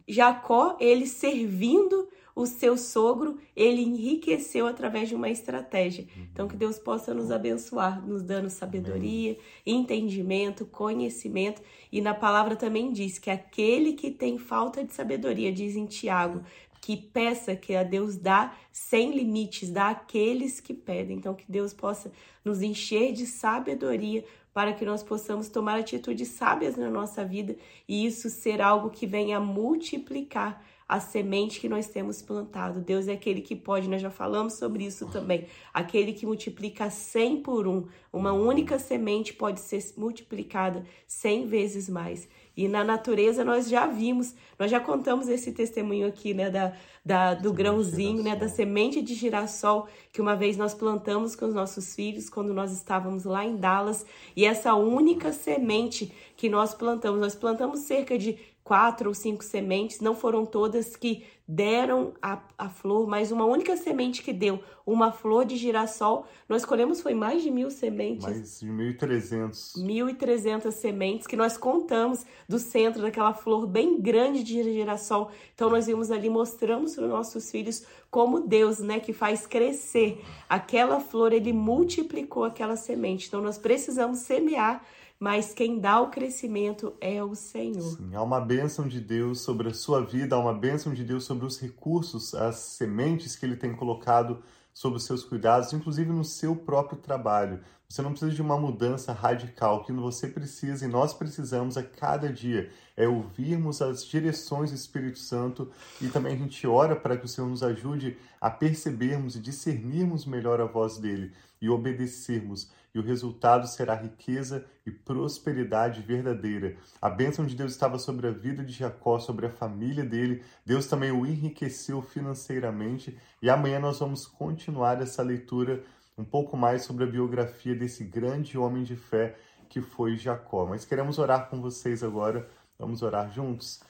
Jacó, 0.08 0.78
ele 0.80 1.08
servindo 1.08 2.08
o 2.36 2.46
seu 2.46 2.78
sogro, 2.78 3.38
ele 3.56 3.82
enriqueceu 3.82 4.66
através 4.66 5.08
de 5.08 5.16
uma 5.16 5.30
estratégia. 5.30 6.08
Então, 6.32 6.48
que 6.48 6.56
Deus 6.56 6.80
possa 6.80 7.13
nos 7.13 7.32
abençoar, 7.32 8.06
nos 8.06 8.24
dando 8.24 8.50
sabedoria, 8.50 9.38
entendimento, 9.66 10.66
conhecimento. 10.66 11.62
E 11.92 12.02
na 12.02 12.13
palavra 12.13 12.56
também 12.56 12.92
diz 12.92 13.20
que 13.20 13.30
aquele 13.30 13.94
que 13.94 14.10
tem 14.10 14.38
falta 14.38 14.84
de 14.84 14.94
sabedoria, 14.94 15.52
diz 15.52 15.75
em 15.75 15.86
Tiago, 15.86 16.44
que 16.82 16.98
peça 16.98 17.56
que 17.56 17.75
a 17.75 17.84
Deus 17.84 18.18
dá 18.18 18.54
sem 18.72 19.16
limites, 19.16 19.70
dá 19.70 19.90
àqueles 19.90 20.60
que 20.60 20.74
pedem. 20.74 21.18
Então, 21.18 21.36
que 21.36 21.46
Deus 21.48 21.72
possa 21.72 22.12
nos 22.44 22.62
encher 22.62 23.13
de 23.13 23.25
sabedoria 23.25 24.25
para 24.53 24.74
que 24.74 24.86
nós 24.86 25.01
possamos 25.01 25.50
tomar 25.50 25.79
atitudes 25.79 26.27
sábias 26.29 26.77
na 26.77 26.89
nossa 26.89 27.25
vida 27.25 27.55
e 27.88 28.05
isso 28.05 28.29
ser 28.29 28.62
algo 28.62 28.89
que 28.89 29.07
venha 29.07 29.39
multiplicar 29.39 30.63
a 30.88 31.00
semente 31.00 31.60
que 31.60 31.69
nós 31.69 31.88
temos 31.88 32.22
plantado. 32.22 32.79
Deus 32.79 33.07
é 33.07 33.13
aquele 33.13 33.41
que 33.41 33.55
pode, 33.55 33.89
nós 33.89 34.01
já 34.01 34.12
falamos 34.12 34.53
sobre 34.53 34.86
isso 34.86 35.07
também, 35.07 35.48
aquele 35.74 36.13
que 36.13 36.25
multiplica 36.25 36.89
100 36.89 37.41
por 37.41 37.67
um. 37.67 37.88
Uma 38.12 38.33
única 38.33 38.77
semente 38.77 39.33
pode 39.33 39.60
ser 39.60 39.83
multiplicada 39.98 40.86
100 41.07 41.48
vezes 41.48 41.89
mais. 41.89 42.27
E 42.55 42.67
na 42.67 42.83
natureza 42.83 43.43
nós 43.43 43.67
já 43.67 43.88
vimos, 43.88 44.36
nós 44.60 44.69
já 44.69 44.79
contamos 44.79 45.27
esse 45.27 45.51
testemunho 45.51 46.07
aqui, 46.07 46.33
né, 46.33 46.51
da, 46.51 46.74
da 47.03 47.33
do 47.33 47.51
grãozinho, 47.51 48.22
né, 48.22 48.36
da 48.36 48.48
semente 48.48 49.01
de 49.01 49.15
girassol 49.15 49.88
que 50.12 50.22
uma 50.22 50.36
vez 50.36 50.55
nós 50.55 50.74
plantamos 50.74 51.36
com 51.36 51.45
os 51.45 51.53
nossos 51.53 51.95
filhos 51.95 52.29
quando 52.29 52.53
nós 52.53 52.72
estávamos 52.72 53.25
lá 53.25 53.43
em 53.43 53.55
Dallas. 53.55 54.05
E 54.36 54.45
essa 54.45 54.75
única 54.75 55.33
semente 55.33 56.13
que 56.38 56.48
nós 56.48 56.75
plantamos, 56.75 57.19
nós 57.19 57.36
plantamos 57.36 57.81
cerca 57.81 58.17
de 58.17 58.38
quatro 58.63 59.10
ou 59.10 59.15
cinco 59.15 59.43
sementes, 59.43 60.00
não 60.00 60.15
foram 60.15 60.45
todas 60.45 60.95
que 60.95 61.24
deram 61.48 62.14
a, 62.22 62.42
a 62.58 62.70
flor, 62.70 63.06
mas 63.08 63.32
uma 63.32 63.46
única 63.46 63.76
semente 63.76 64.24
que 64.24 64.32
deu 64.32 64.64
uma 64.86 65.12
flor 65.12 65.46
de 65.46 65.58
girassol, 65.58 66.26
nós 66.48 66.64
colhemos 66.64 67.02
foi 67.02 67.14
mais 67.14 67.44
de 67.44 67.52
mil 67.52 67.70
sementes. 67.70 68.24
Mais 68.24 68.60
de 68.60 68.68
1.300. 68.68 69.78
1.300 69.78 70.72
sementes 70.72 71.28
que 71.28 71.36
nós 71.36 71.58
contamos 71.58 72.26
do 72.48 72.60
centro 72.60 73.02
daquela 73.02 73.34
flor 73.34 73.68
bem 73.68 74.00
grande 74.00 74.44
de 74.44 74.64
girassol. 74.64 75.32
Então 75.54 75.70
nós 75.70 75.86
vimos 75.86 76.12
ali, 76.12 76.30
mostramos 76.30 76.96
para 76.96 77.04
os 77.04 77.10
nossos 77.10 77.52
filhos 77.52 77.86
como 78.10 78.42
Deus, 78.42 78.80
né, 78.80 79.00
que 79.00 79.12
faz 79.12 79.46
crescer 79.46 80.24
aquela 80.48 81.00
flor, 81.00 81.34
ele 81.34 81.52
multiplicou 81.52 82.46
aquela 82.46 82.76
semente. 82.76 83.28
Então 83.28 83.42
nós 83.42 83.58
precisamos 83.58 84.20
semear 84.20 84.84
mas 85.24 85.53
quem 85.53 85.80
dá 85.80 86.01
o 86.01 86.10
crescimento 86.10 86.94
é 87.00 87.24
o 87.24 87.34
Senhor. 87.34 87.96
Sim, 87.96 88.13
há 88.13 88.22
uma 88.22 88.42
bênção 88.42 88.89
de 88.89 89.00
Deus 89.00 89.39
sobre 89.39 89.70
a 89.70 89.74
sua 89.74 90.06
vida, 90.06 90.36
há 90.36 90.39
uma 90.39 90.53
bênção 90.53 90.94
de 90.94 91.01
Deus 91.01 91.24
sobre 91.24 91.46
os 91.46 91.58
recursos, 91.62 92.36
as 92.36 92.58
sementes 92.58 93.34
que 93.34 93.46
Ele 93.46 93.56
tem 93.56 93.74
colocado 93.74 94.44
sob 94.74 94.98
os 94.98 95.06
seus 95.06 95.24
cuidados, 95.24 95.72
inclusive 95.72 96.12
no 96.12 96.25
seu 96.25 96.58
próprio 96.58 96.98
trabalho. 96.98 97.62
Você 97.88 98.01
não 98.01 98.10
precisa 98.10 98.34
de 98.34 98.42
uma 98.42 98.58
mudança 98.58 99.13
radical. 99.13 99.77
O 99.77 99.86
que 99.86 99.94
você 99.94 100.27
precisa 100.27 100.84
e 100.84 100.89
nós 100.89 101.13
precisamos 101.13 101.77
a 101.77 101.84
cada 101.84 102.27
dia 102.27 102.70
é 102.98 103.08
ouvirmos 103.08 103.82
as 103.82 104.06
direções 104.06 104.72
do 104.72 104.75
Espírito 104.75 105.20
Santo 105.20 105.72
e 106.01 106.10
também 106.10 106.34
a 106.34 106.38
gente 106.38 106.68
ora 106.68 106.98
para 106.98 107.15
que 107.15 107.24
o 107.24 107.30
Senhor 107.30 107.48
nos 107.48 107.63
ajude 107.63 108.18
a 108.42 108.50
percebermos 108.50 109.38
e 109.38 109.39
discernirmos 109.39 110.25
melhor 110.25 110.60
a 110.60 110.65
voz 110.65 110.98
dele 110.98 111.32
e 111.62 111.70
obedecermos 111.70 112.70
e 112.94 113.00
o 113.00 113.04
resultado 113.04 113.68
será 113.68 113.96
riqueza 113.96 114.66
e 114.86 114.92
prosperidade 114.92 116.02
verdadeira. 116.02 116.78
A 117.02 117.10
bênção 117.10 117.46
de 117.46 117.56
Deus 117.56 117.72
estava 117.72 117.98
sobre 117.98 118.28
a 118.28 118.32
vida 118.32 118.64
de 118.64 118.74
Jacó, 118.74 119.20
sobre 119.20 119.48
a 119.48 119.52
família 119.52 120.04
dele. 120.04 120.44
Deus 120.66 120.86
também 120.86 121.12
o 121.12 121.26
enriqueceu 121.26 122.02
financeiramente. 122.02 123.18
E 123.42 123.50
amanhã 123.50 123.80
nós 123.80 124.00
vamos 124.00 124.28
continuar 124.28 125.02
essa 125.02 125.24
leitura 125.24 125.84
um 126.18 126.24
pouco 126.24 126.56
mais 126.56 126.84
sobre 126.84 127.04
a 127.04 127.08
biografia 127.08 127.76
desse 127.76 128.04
grande 128.04 128.58
homem 128.58 128.84
de 128.84 128.96
fé 128.96 129.36
que 129.68 129.82
foi 129.82 130.16
Jacó. 130.16 130.68
Mas 130.68 130.86
queremos 130.86 131.18
orar 131.18 131.50
com 131.50 131.60
vocês 131.60 132.04
agora. 132.04 132.48
Vamos 132.78 133.02
orar 133.02 133.32
juntos? 133.32 133.82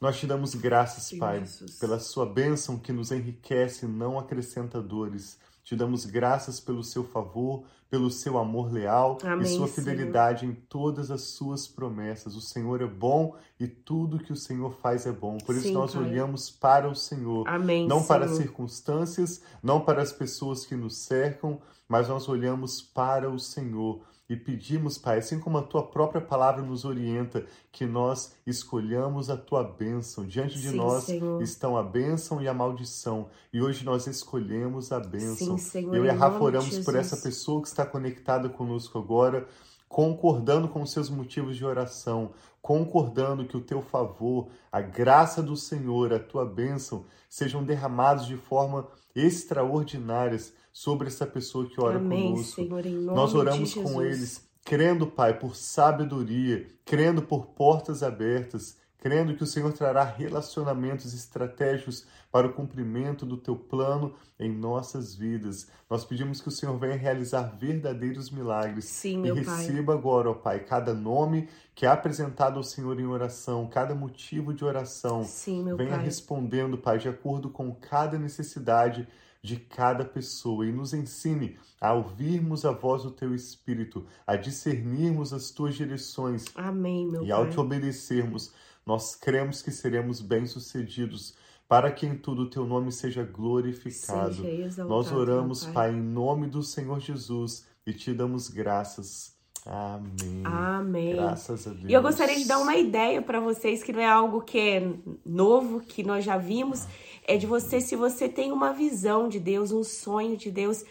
Nós 0.00 0.18
te 0.18 0.26
damos 0.26 0.54
graças, 0.54 1.16
Pai, 1.16 1.44
pela 1.78 2.00
sua 2.00 2.26
bênção 2.26 2.76
que 2.76 2.92
nos 2.92 3.12
enriquece, 3.12 3.86
não 3.86 4.18
acrescenta 4.18 4.82
dores. 4.82 5.38
Te 5.64 5.76
damos 5.76 6.04
graças 6.04 6.58
pelo 6.58 6.82
seu 6.82 7.04
favor, 7.04 7.64
pelo 7.88 8.10
seu 8.10 8.38
amor 8.38 8.72
leal 8.72 9.18
Amém, 9.22 9.46
e 9.46 9.56
sua 9.56 9.68
fidelidade 9.68 10.40
Senhor. 10.40 10.52
em 10.52 10.54
todas 10.68 11.10
as 11.10 11.20
suas 11.22 11.68
promessas. 11.68 12.34
O 12.34 12.40
Senhor 12.40 12.80
é 12.80 12.86
bom 12.86 13.36
e 13.60 13.68
tudo 13.68 14.18
que 14.18 14.32
o 14.32 14.36
Senhor 14.36 14.72
faz 14.80 15.06
é 15.06 15.12
bom. 15.12 15.38
Por 15.38 15.54
Sim, 15.54 15.60
isso 15.60 15.72
nós 15.72 15.94
pai. 15.94 16.02
olhamos 16.02 16.50
para 16.50 16.88
o 16.88 16.96
Senhor, 16.96 17.46
Amém, 17.46 17.86
não 17.86 17.98
Senhor. 17.98 18.08
para 18.08 18.24
as 18.24 18.32
circunstâncias, 18.32 19.42
não 19.62 19.80
para 19.80 20.02
as 20.02 20.12
pessoas 20.12 20.64
que 20.66 20.74
nos 20.74 20.96
cercam, 20.96 21.60
mas 21.88 22.08
nós 22.08 22.28
olhamos 22.28 22.80
para 22.80 23.30
o 23.30 23.38
Senhor 23.38 24.00
e 24.32 24.36
pedimos, 24.36 24.96
Pai, 24.96 25.18
assim 25.18 25.38
como 25.38 25.58
a 25.58 25.62
tua 25.62 25.82
própria 25.82 26.20
palavra 26.20 26.62
nos 26.62 26.86
orienta, 26.86 27.44
que 27.70 27.84
nós 27.84 28.34
escolhamos 28.46 29.28
a 29.28 29.36
tua 29.36 29.62
bênção. 29.62 30.26
Diante 30.26 30.58
de 30.58 30.70
Sim, 30.70 30.76
nós 30.76 31.04
Senhor. 31.04 31.42
estão 31.42 31.76
a 31.76 31.82
bênção 31.82 32.40
e 32.40 32.48
a 32.48 32.54
maldição. 32.54 33.28
E 33.52 33.60
hoje 33.60 33.84
nós 33.84 34.06
escolhemos 34.06 34.90
a 34.90 34.98
bênção. 34.98 35.58
Sim, 35.58 35.58
Senhor, 35.58 35.94
Eu 35.94 36.06
e 36.06 36.08
a 36.08 36.14
Rafa 36.14 36.42
oramos 36.42 36.78
por 36.78 36.96
essa 36.96 37.18
pessoa 37.18 37.60
que 37.60 37.68
está 37.68 37.84
conectada 37.84 38.48
conosco 38.48 38.98
agora, 38.98 39.46
concordando 39.92 40.68
com 40.68 40.86
seus 40.86 41.10
motivos 41.10 41.54
de 41.54 41.66
oração, 41.66 42.30
concordando 42.62 43.44
que 43.44 43.58
o 43.58 43.60
teu 43.60 43.82
favor, 43.82 44.48
a 44.72 44.80
graça 44.80 45.42
do 45.42 45.54
Senhor, 45.54 46.14
a 46.14 46.18
tua 46.18 46.46
bênção 46.46 47.04
sejam 47.28 47.62
derramados 47.62 48.24
de 48.24 48.38
forma 48.38 48.88
extraordinárias 49.14 50.54
sobre 50.72 51.08
essa 51.08 51.26
pessoa 51.26 51.68
que 51.68 51.78
ora 51.78 51.98
Amém, 51.98 52.30
conosco. 52.30 52.54
Senhor, 52.54 52.86
Nós 52.86 53.34
oramos 53.34 53.74
com 53.74 54.00
eles, 54.02 54.48
crendo, 54.64 55.06
Pai, 55.06 55.38
por 55.38 55.54
sabedoria, 55.54 56.66
crendo 56.86 57.20
por 57.20 57.48
portas 57.48 58.02
abertas, 58.02 58.78
crendo 59.02 59.34
que 59.34 59.42
o 59.42 59.46
Senhor 59.46 59.72
trará 59.72 60.04
relacionamentos 60.04 61.12
estratégicos 61.12 62.06
para 62.30 62.46
o 62.46 62.52
cumprimento 62.52 63.26
do 63.26 63.36
teu 63.36 63.56
plano 63.56 64.14
em 64.38 64.48
nossas 64.48 65.12
vidas. 65.12 65.66
Nós 65.90 66.04
pedimos 66.04 66.40
que 66.40 66.46
o 66.46 66.52
Senhor 66.52 66.78
venha 66.78 66.94
realizar 66.94 67.42
verdadeiros 67.58 68.30
milagres. 68.30 68.84
Sim, 68.84 69.26
e 69.26 69.32
receba 69.32 69.92
pai. 69.92 69.96
agora, 69.96 70.30
ó 70.30 70.34
Pai, 70.34 70.60
cada 70.60 70.94
nome 70.94 71.48
que 71.74 71.84
é 71.84 71.88
apresentado 71.88 72.58
ao 72.58 72.62
Senhor 72.62 73.00
em 73.00 73.06
oração, 73.06 73.66
cada 73.66 73.92
motivo 73.92 74.54
de 74.54 74.64
oração. 74.64 75.24
Sim, 75.24 75.64
meu 75.64 75.76
venha 75.76 75.96
pai. 75.96 76.04
respondendo, 76.04 76.78
Pai, 76.78 76.98
de 76.98 77.08
acordo 77.08 77.50
com 77.50 77.74
cada 77.74 78.16
necessidade 78.16 79.08
de 79.42 79.56
cada 79.56 80.04
pessoa 80.04 80.64
e 80.64 80.70
nos 80.70 80.94
ensine 80.94 81.58
a 81.80 81.92
ouvirmos 81.92 82.64
a 82.64 82.70
voz 82.70 83.02
do 83.02 83.10
teu 83.10 83.34
Espírito, 83.34 84.06
a 84.24 84.36
discernirmos 84.36 85.32
as 85.32 85.50
tuas 85.50 85.74
direções. 85.74 86.44
Amém, 86.54 87.08
meu 87.08 87.24
e 87.24 87.28
Pai. 87.28 87.32
ao 87.32 87.50
te 87.50 87.58
obedecermos, 87.58 88.52
nós 88.86 89.14
cremos 89.14 89.62
que 89.62 89.70
seremos 89.70 90.20
bem-sucedidos 90.20 91.34
para 91.68 91.90
que 91.90 92.06
em 92.06 92.16
tudo 92.16 92.42
o 92.42 92.50
teu 92.50 92.66
nome 92.66 92.92
seja 92.92 93.24
glorificado. 93.24 94.34
Seja 94.34 94.48
exaltado, 94.48 94.88
Nós 94.88 95.12
oramos, 95.12 95.64
meu 95.64 95.72
pai. 95.72 95.90
em 95.90 96.02
nome 96.02 96.46
do 96.46 96.62
Senhor 96.62 97.00
Jesus 97.00 97.66
e 97.86 97.92
te 97.92 98.12
damos 98.12 98.48
graças. 98.48 99.34
Amém. 99.64 100.42
Amém. 100.44 101.14
Graças 101.14 101.66
a 101.66 101.70
Deus. 101.70 101.84
E 101.88 101.92
eu 101.92 102.02
gostaria 102.02 102.36
de 102.36 102.44
dar 102.46 102.58
uma 102.58 102.76
ideia 102.76 103.22
para 103.22 103.38
vocês 103.40 103.82
que 103.82 103.92
não 103.92 104.00
é 104.00 104.06
algo 104.06 104.42
que 104.42 104.58
é 104.58 104.92
novo, 105.24 105.80
que 105.80 106.02
nós 106.02 106.24
já 106.24 106.36
vimos, 106.36 106.86
é 107.26 107.36
de 107.36 107.46
você, 107.46 107.80
se 107.80 107.94
você 107.94 108.28
tem 108.28 108.50
uma 108.50 108.72
visão 108.72 109.28
de 109.28 109.38
Deus, 109.38 109.70
um 109.70 109.84
sonho 109.84 110.36
de 110.36 110.50
Deus, 110.50 110.84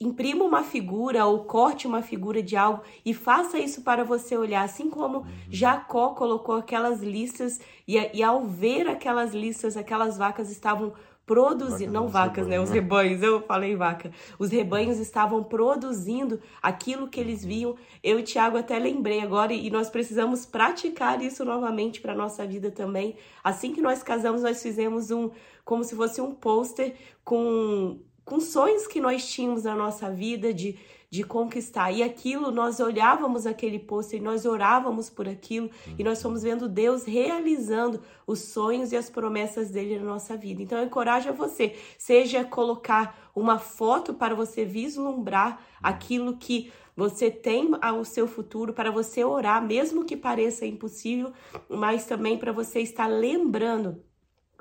imprima 0.00 0.44
uma 0.44 0.62
figura 0.62 1.26
ou 1.26 1.44
corte 1.44 1.86
uma 1.86 2.02
figura 2.02 2.42
de 2.42 2.56
algo 2.56 2.82
e 3.04 3.12
faça 3.12 3.58
isso 3.58 3.82
para 3.82 4.04
você 4.04 4.36
olhar, 4.36 4.62
assim 4.62 4.88
como. 4.88 5.26
Jacó 5.50 6.10
colocou 6.10 6.54
aquelas 6.54 7.02
listas 7.02 7.60
e, 7.86 7.96
e 8.14 8.22
ao 8.22 8.46
ver 8.46 8.86
aquelas 8.88 9.34
listas, 9.34 9.76
aquelas 9.76 10.16
vacas 10.16 10.50
estavam 10.50 10.92
produzindo, 11.26 11.92
não 11.92 12.08
vacas, 12.08 12.46
né? 12.46 12.58
Os 12.58 12.70
né? 12.70 12.76
rebanhos, 12.76 13.22
eu 13.22 13.42
falei 13.42 13.76
vaca. 13.76 14.10
Os 14.38 14.50
rebanhos 14.50 14.98
estavam 14.98 15.44
produzindo 15.44 16.40
aquilo 16.62 17.06
que 17.06 17.20
eles 17.20 17.44
viam. 17.44 17.76
Eu 18.02 18.18
e 18.18 18.22
Tiago 18.22 18.56
até 18.56 18.78
lembrei 18.78 19.20
agora 19.20 19.52
e 19.52 19.68
nós 19.68 19.90
precisamos 19.90 20.46
praticar 20.46 21.20
isso 21.20 21.44
novamente 21.44 22.00
para 22.00 22.14
nossa 22.14 22.46
vida 22.46 22.70
também. 22.70 23.16
Assim 23.44 23.74
que 23.74 23.82
nós 23.82 24.02
casamos, 24.02 24.42
nós 24.42 24.62
fizemos 24.62 25.10
um 25.10 25.30
como 25.66 25.84
se 25.84 25.94
fosse 25.94 26.18
um 26.18 26.34
pôster 26.34 26.94
com 27.22 28.00
com 28.28 28.38
sonhos 28.38 28.86
que 28.86 29.00
nós 29.00 29.26
tínhamos 29.26 29.64
na 29.64 29.74
nossa 29.74 30.10
vida 30.10 30.52
de, 30.52 30.78
de 31.10 31.24
conquistar. 31.24 31.90
E 31.90 32.02
aquilo, 32.02 32.50
nós 32.50 32.78
olhávamos 32.78 33.46
aquele 33.46 33.78
posto 33.78 34.14
e 34.14 34.20
nós 34.20 34.44
orávamos 34.44 35.08
por 35.08 35.26
aquilo 35.26 35.70
e 35.98 36.04
nós 36.04 36.20
fomos 36.20 36.42
vendo 36.42 36.68
Deus 36.68 37.04
realizando 37.04 38.02
os 38.26 38.40
sonhos 38.40 38.92
e 38.92 38.96
as 38.96 39.08
promessas 39.08 39.70
dele 39.70 39.98
na 39.98 40.04
nossa 40.04 40.36
vida. 40.36 40.62
Então, 40.62 40.78
eu 40.78 40.84
encorajo 40.84 41.32
você, 41.32 41.74
seja 41.96 42.44
colocar 42.44 43.30
uma 43.34 43.58
foto 43.58 44.12
para 44.12 44.34
você 44.34 44.62
vislumbrar 44.62 45.58
aquilo 45.82 46.36
que 46.36 46.70
você 46.94 47.30
tem 47.30 47.70
ao 47.80 48.04
seu 48.04 48.28
futuro, 48.28 48.74
para 48.74 48.90
você 48.90 49.24
orar, 49.24 49.64
mesmo 49.64 50.04
que 50.04 50.16
pareça 50.16 50.66
impossível, 50.66 51.32
mas 51.68 52.04
também 52.04 52.36
para 52.36 52.52
você 52.52 52.80
estar 52.80 53.06
lembrando 53.06 54.02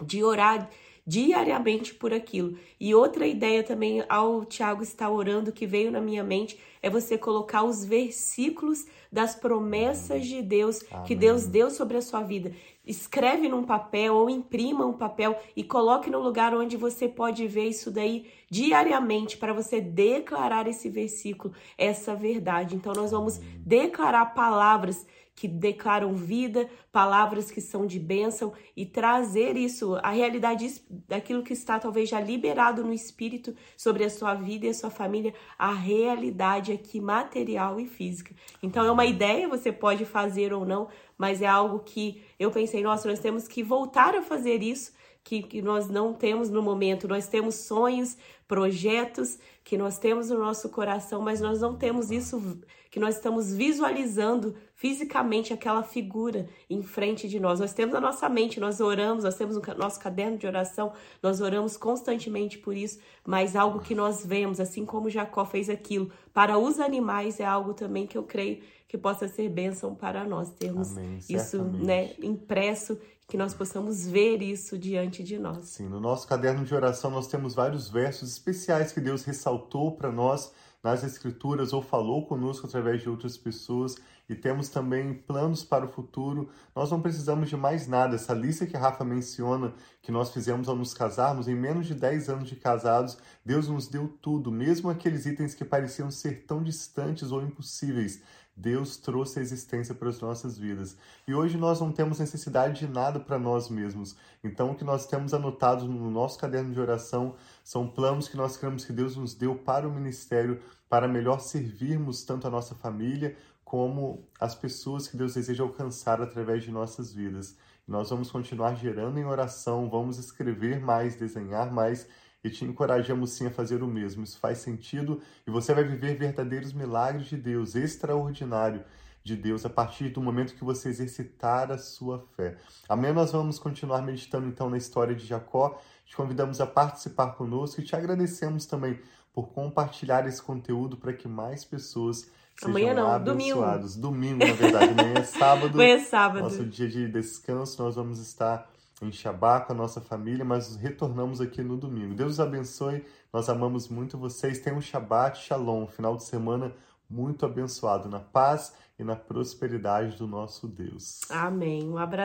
de 0.03 0.23
orar 0.23 0.69
diariamente 1.07 1.95
por 1.95 2.13
aquilo. 2.13 2.57
E 2.77 2.93
outra 2.93 3.25
ideia 3.25 3.63
também 3.63 4.03
ao 4.09 4.43
Tiago 4.43 4.83
estar 4.83 5.09
orando 5.09 5.53
que 5.53 5.65
veio 5.65 5.89
na 5.89 6.01
minha 6.01 6.21
mente 6.21 6.59
é 6.83 6.89
você 6.89 7.17
colocar 7.17 7.63
os 7.63 7.85
versículos 7.85 8.85
das 9.09 9.33
promessas 9.33 10.27
de 10.27 10.41
Deus 10.41 10.83
Amém. 10.91 11.05
que 11.05 11.15
Deus 11.15 11.47
deu 11.47 11.71
sobre 11.71 11.95
a 11.95 12.01
sua 12.01 12.21
vida. 12.21 12.51
Escreve 12.85 13.47
num 13.47 13.63
papel 13.63 14.15
ou 14.15 14.29
imprima 14.29 14.85
um 14.85 14.93
papel 14.93 15.39
e 15.55 15.63
coloque 15.63 16.09
no 16.09 16.19
lugar 16.19 16.53
onde 16.53 16.75
você 16.75 17.07
pode 17.07 17.47
ver 17.47 17.69
isso 17.69 17.89
daí 17.89 18.25
diariamente 18.49 19.37
para 19.37 19.53
você 19.53 19.81
declarar 19.81 20.67
esse 20.67 20.89
versículo, 20.89 21.53
essa 21.77 22.15
verdade. 22.15 22.75
Então 22.75 22.93
nós 22.93 23.11
vamos 23.11 23.39
declarar 23.59 24.27
palavras 24.27 25.05
que 25.37 25.47
declaram 25.47 26.15
vida, 26.15 26.67
palavras 26.91 27.51
que 27.51 27.61
são 27.61 27.85
de 27.85 27.99
bênção 27.99 28.53
e 28.75 28.87
trazer 28.87 29.55
isso, 29.55 29.95
a 30.01 30.09
realidade 30.09 30.81
daquilo 31.07 31.43
que 31.43 31.53
está 31.53 31.79
talvez 31.79 32.09
já 32.09 32.19
liberado 32.19 32.83
no 32.83 32.91
espírito 32.91 33.55
sobre 33.77 34.03
a 34.03 34.09
sua 34.09 34.33
vida 34.33 34.65
e 34.65 34.69
a 34.69 34.73
sua 34.73 34.89
família, 34.89 35.35
a 35.55 35.71
realidade 35.71 36.71
aqui 36.71 36.99
material 36.99 37.79
e 37.79 37.85
física. 37.85 38.33
Então 38.63 38.83
é 38.83 38.89
uma 38.89 39.05
ideia, 39.05 39.47
você 39.47 39.71
pode 39.71 40.05
fazer 40.05 40.51
ou 40.51 40.65
não, 40.65 40.87
mas 41.15 41.39
é 41.39 41.47
algo 41.47 41.81
que 41.81 42.23
eu 42.39 42.49
pensei, 42.49 42.81
nossa, 42.81 43.07
nós 43.07 43.19
temos 43.19 43.47
que 43.47 43.61
voltar 43.61 44.15
a 44.15 44.23
fazer 44.23 44.63
isso 44.63 44.91
que, 45.27 45.43
que 45.43 45.61
nós 45.61 45.89
não 45.89 46.13
temos 46.13 46.49
no 46.49 46.61
momento. 46.61 47.05
Nós 47.05 47.27
temos 47.27 47.55
sonhos, 47.55 48.15
projetos 48.47 49.37
que 49.61 49.77
nós 49.77 49.99
temos 49.99 50.29
no 50.29 50.39
nosso 50.39 50.69
coração, 50.69 51.21
mas 51.21 51.41
nós 51.41 51.59
não 51.59 51.75
temos 51.75 52.09
isso 52.09 52.61
que 52.89 52.97
nós 52.97 53.15
estamos 53.15 53.53
visualizando 53.53 54.55
fisicamente 54.77 55.51
aquela 55.51 55.81
figura 55.81 56.47
em 56.69 56.83
frente 56.83 57.27
de 57.27 57.39
nós. 57.39 57.59
Nós 57.59 57.73
temos 57.73 57.95
a 57.95 57.99
nossa 57.99 58.29
mente, 58.29 58.59
nós 58.59 58.79
oramos, 58.79 59.23
nós 59.23 59.33
temos 59.33 59.57
o 59.57 59.61
nosso 59.75 59.99
caderno 59.99 60.37
de 60.37 60.45
oração, 60.45 60.93
nós 61.21 61.41
oramos 61.41 61.75
constantemente 61.75 62.59
por 62.59 62.77
isso, 62.77 62.99
mas 63.25 63.55
algo 63.55 63.79
que 63.79 63.95
nós 63.95 64.23
vemos, 64.23 64.59
assim 64.59 64.85
como 64.85 65.09
Jacó 65.09 65.43
fez 65.45 65.67
aquilo, 65.67 66.11
para 66.31 66.59
os 66.59 66.79
animais 66.79 67.39
é 67.39 67.45
algo 67.45 67.73
também 67.73 68.05
que 68.05 68.15
eu 68.15 68.21
creio 68.21 68.61
que 68.87 68.99
possa 68.99 69.27
ser 69.27 69.49
bênção 69.49 69.95
para 69.95 70.23
nós 70.23 70.51
termos 70.51 70.95
Amém, 70.95 71.17
isso 71.27 71.63
né, 71.63 72.13
impresso 72.21 72.99
que 73.27 73.35
nós 73.35 73.55
possamos 73.55 74.07
ver 74.07 74.43
isso 74.43 74.77
diante 74.77 75.23
de 75.23 75.39
nós. 75.39 75.69
Sim, 75.69 75.89
no 75.89 75.99
nosso 75.99 76.27
caderno 76.27 76.63
de 76.63 76.73
oração 76.75 77.09
nós 77.09 77.27
temos 77.27 77.55
vários 77.55 77.89
versos 77.89 78.31
especiais 78.31 78.91
que 78.91 79.01
Deus 79.01 79.23
ressaltou 79.23 79.97
para 79.97 80.11
nós 80.11 80.53
nas 80.83 81.03
Escrituras 81.03 81.73
ou 81.73 81.81
falou 81.81 82.27
conosco 82.27 82.67
através 82.67 83.01
de 83.01 83.09
outras 83.09 83.35
pessoas 83.35 83.95
e 84.29 84.35
temos 84.35 84.69
também 84.69 85.13
planos 85.13 85.63
para 85.63 85.85
o 85.85 85.91
futuro. 85.91 86.49
Nós 86.75 86.91
não 86.91 87.01
precisamos 87.01 87.49
de 87.49 87.55
mais 87.55 87.87
nada. 87.87 88.15
Essa 88.15 88.33
lista 88.33 88.65
que 88.65 88.75
a 88.75 88.79
Rafa 88.79 89.03
menciona, 89.03 89.73
que 90.01 90.11
nós 90.11 90.33
fizemos 90.33 90.67
ao 90.67 90.75
nos 90.75 90.93
casarmos, 90.93 91.47
em 91.47 91.55
menos 91.55 91.87
de 91.87 91.95
10 91.95 92.29
anos 92.29 92.49
de 92.49 92.55
casados, 92.55 93.17
Deus 93.45 93.67
nos 93.67 93.87
deu 93.87 94.07
tudo, 94.21 94.51
mesmo 94.51 94.89
aqueles 94.89 95.25
itens 95.25 95.55
que 95.55 95.63
pareciam 95.63 96.11
ser 96.11 96.45
tão 96.45 96.61
distantes 96.61 97.31
ou 97.31 97.41
impossíveis. 97.41 98.21
Deus 98.57 98.97
trouxe 98.97 99.37
a 99.37 99.41
existência 99.41 99.93
para 99.93 100.09
as 100.09 100.19
nossas 100.19 100.57
vidas. 100.57 100.97
E 101.27 101.33
hoje 101.33 101.57
nós 101.57 101.79
não 101.79 101.91
temos 101.91 102.17
necessidade 102.17 102.79
de 102.79 102.87
nada 102.87 103.19
para 103.19 103.37
nós 103.37 103.69
mesmos. 103.69 104.15
Então, 104.43 104.71
o 104.71 104.75
que 104.75 104.83
nós 104.83 105.05
temos 105.05 105.31
anotado 105.31 105.87
no 105.87 106.09
nosso 106.09 106.39
caderno 106.39 106.73
de 106.73 106.79
oração 106.79 107.35
são 107.63 107.87
planos 107.87 108.27
que 108.27 108.35
nós 108.35 108.57
queremos 108.57 108.83
que 108.83 108.91
Deus 108.91 109.15
nos 109.15 109.35
deu 109.35 109.55
para 109.55 109.87
o 109.87 109.93
ministério, 109.93 110.59
para 110.89 111.07
melhor 111.07 111.39
servirmos 111.39 112.23
tanto 112.23 112.47
a 112.47 112.49
nossa 112.49 112.73
família 112.73 113.37
como 113.67 114.25
as 114.39 114.55
pessoas 114.55 115.09
que 115.09 115.17
Deus 115.17 115.33
deseja 115.33 115.61
alcançar 115.61 116.21
através 116.21 116.63
de 116.63 116.71
nossas 116.71 117.11
vidas. 117.11 117.57
Nós 117.85 118.09
vamos 118.09 118.31
continuar 118.31 118.75
gerando 118.75 119.19
em 119.19 119.25
oração, 119.25 119.89
vamos 119.89 120.17
escrever 120.17 120.79
mais, 120.79 121.17
desenhar 121.17 121.69
mais 121.69 122.07
e 122.41 122.49
te 122.49 122.63
encorajamos 122.63 123.31
sim 123.31 123.47
a 123.47 123.51
fazer 123.51 123.83
o 123.83 123.87
mesmo. 123.87 124.23
Isso 124.23 124.39
faz 124.39 124.59
sentido 124.59 125.19
e 125.45 125.51
você 125.51 125.73
vai 125.73 125.83
viver 125.83 126.17
verdadeiros 126.17 126.71
milagres 126.71 127.27
de 127.27 127.35
Deus, 127.35 127.75
extraordinário 127.75 128.85
de 129.21 129.35
Deus, 129.35 129.65
a 129.65 129.69
partir 129.69 130.11
do 130.11 130.21
momento 130.21 130.55
que 130.55 130.63
você 130.63 130.87
exercitar 130.87 131.69
a 131.69 131.77
sua 131.77 132.25
fé. 132.37 132.55
Amém? 132.87 133.11
Nós 133.11 133.33
vamos 133.33 133.59
continuar 133.59 134.01
meditando 134.01 134.47
então 134.47 134.69
na 134.69 134.77
história 134.77 135.13
de 135.13 135.25
Jacó. 135.25 135.77
Te 136.05 136.15
convidamos 136.15 136.61
a 136.61 136.65
participar 136.65 137.31
conosco 137.31 137.81
e 137.81 137.83
te 137.83 137.97
agradecemos 137.97 138.65
também 138.65 138.97
por 139.33 139.49
compartilhar 139.49 140.25
esse 140.25 140.41
conteúdo 140.41 140.95
para 140.95 141.11
que 141.11 141.27
mais 141.27 141.65
pessoas 141.65 142.31
Amanhã 142.63 142.93
não, 142.93 143.11
abençoados. 143.11 143.95
Domingo. 143.95 144.39
domingo, 144.39 144.47
na 144.47 144.53
verdade. 144.53 144.91
Amanhã 144.91 145.19
é 145.19 145.23
sábado. 145.23 145.73
Amanhã 145.75 145.95
é 145.95 145.99
sábado. 145.99 146.43
Nosso 146.43 146.65
dia 146.65 146.87
de 146.87 147.07
descanso. 147.07 147.81
Nós 147.81 147.95
vamos 147.95 148.19
estar 148.19 148.69
em 149.01 149.11
Shabá 149.11 149.59
com 149.59 149.73
a 149.73 149.75
nossa 149.75 150.01
família, 150.01 150.43
mas 150.43 150.75
retornamos 150.75 151.39
aqui 151.39 151.61
no 151.61 151.77
domingo. 151.77 152.15
Deus 152.15 152.33
os 152.33 152.39
abençoe, 152.39 153.05
nós 153.31 153.47
amamos 153.49 153.87
muito 153.87 154.17
vocês. 154.17 154.59
Tenham 154.59 154.79
um 154.79 154.81
Shabbat 154.81 155.39
Shalom, 155.39 155.83
um 155.83 155.87
final 155.87 156.17
de 156.17 156.23
semana 156.23 156.73
muito 157.09 157.45
abençoado, 157.45 158.09
na 158.09 158.19
paz 158.19 158.73
e 158.99 159.03
na 159.03 159.15
prosperidade 159.15 160.17
do 160.17 160.27
nosso 160.27 160.67
Deus. 160.67 161.21
Amém. 161.29 161.87
Um 161.87 161.97
abraço. 161.97 162.15